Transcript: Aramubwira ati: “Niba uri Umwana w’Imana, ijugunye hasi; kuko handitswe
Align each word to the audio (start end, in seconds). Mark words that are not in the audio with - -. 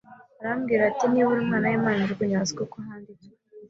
Aramubwira 0.39 0.83
ati: 0.89 1.05
“Niba 1.07 1.29
uri 1.31 1.41
Umwana 1.45 1.67
w’Imana, 1.71 1.99
ijugunye 2.03 2.35
hasi; 2.39 2.53
kuko 2.59 2.75
handitswe 2.85 3.33